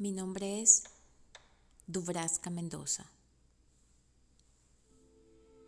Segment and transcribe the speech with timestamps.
[0.00, 0.84] Mi nombre es
[1.86, 3.04] Dubrasca Mendoza,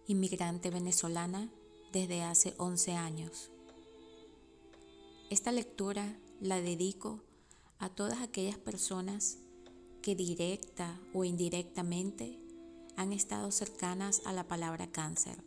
[0.06, 1.50] inmigrante venezolana
[1.92, 3.50] desde hace 11 años.
[5.28, 7.20] Esta lectura la dedico
[7.78, 9.36] a todas aquellas personas
[10.00, 12.40] que directa o indirectamente
[12.96, 15.44] han estado cercanas a la palabra cáncer.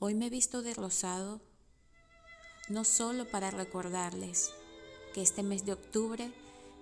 [0.00, 1.40] Hoy me he visto de rosado
[2.68, 4.50] no solo para recordarles
[5.14, 6.32] que este mes de octubre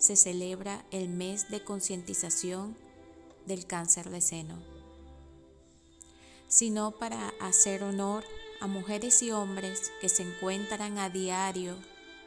[0.03, 2.77] se celebra el mes de concientización
[3.47, 4.61] del cáncer de seno,
[6.49, 8.25] sino para hacer honor
[8.61, 11.77] a mujeres y hombres que se encuentran a diario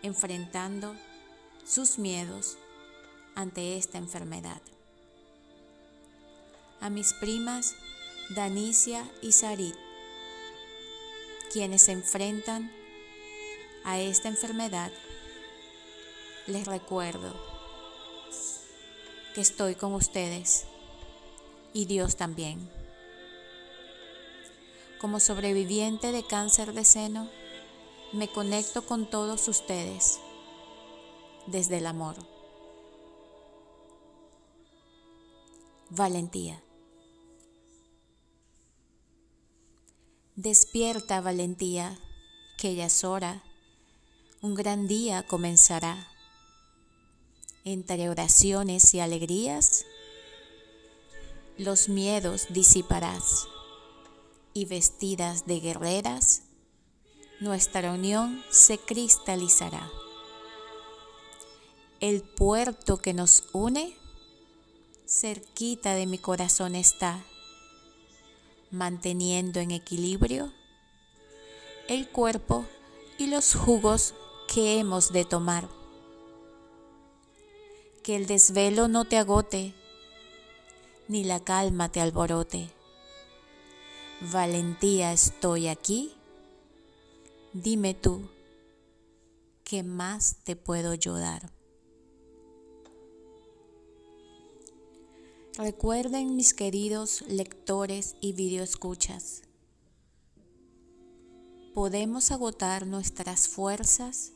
[0.04, 0.96] enfrentando
[1.66, 2.58] sus miedos
[3.36, 4.62] ante esta enfermedad.
[6.80, 7.76] A mis primas
[8.30, 9.76] Danicia y Sarit,
[11.52, 12.72] quienes se enfrentan
[13.84, 14.94] a esta enfermedad,
[16.48, 17.55] les recuerdo
[19.36, 20.64] que estoy con ustedes
[21.74, 22.72] y Dios también.
[25.02, 27.30] Como sobreviviente de cáncer de seno,
[28.14, 30.20] me conecto con todos ustedes
[31.48, 32.16] desde el amor.
[35.90, 36.64] Valentía.
[40.38, 42.00] Despierta, valentía,
[42.58, 43.44] que ya es hora,
[44.42, 46.15] un gran día comenzará
[47.66, 49.86] entre oraciones y alegrías,
[51.58, 53.48] los miedos disiparás
[54.54, 56.44] y vestidas de guerreras,
[57.40, 59.90] nuestra unión se cristalizará.
[62.00, 63.98] El puerto que nos une,
[65.08, 67.26] cerquita de mi corazón está,
[68.70, 70.54] manteniendo en equilibrio
[71.88, 72.66] el cuerpo
[73.18, 74.14] y los jugos
[74.48, 75.68] que hemos de tomar
[78.06, 79.74] que el desvelo no te agote,
[81.08, 82.70] ni la calma te alborote.
[84.32, 86.14] Valentía estoy aquí,
[87.52, 88.30] dime tú,
[89.64, 91.52] ¿qué más te puedo yo dar?
[95.58, 99.42] Recuerden mis queridos lectores y videoescuchas,
[101.74, 104.32] podemos agotar nuestras fuerzas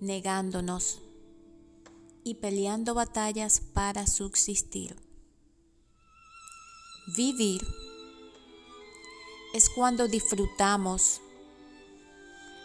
[0.00, 1.02] negándonos
[2.26, 4.96] y peleando batallas para subsistir.
[7.16, 7.64] Vivir
[9.54, 11.20] es cuando disfrutamos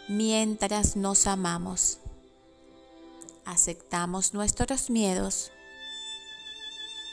[0.08, 2.00] mientras nos amamos,
[3.44, 5.52] aceptamos nuestros miedos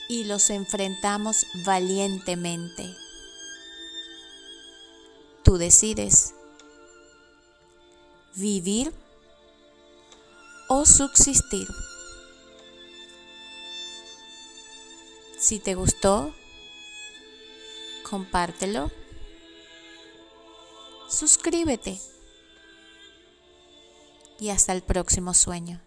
[0.08, 2.90] y los enfrentamos valientemente.
[5.44, 6.34] Tú decides
[8.36, 8.92] vivir
[10.68, 11.68] o subsistir.
[15.40, 16.34] Si te gustó,
[18.10, 18.92] compártelo,
[21.08, 21.98] suscríbete
[24.38, 25.80] y hasta el próximo sueño.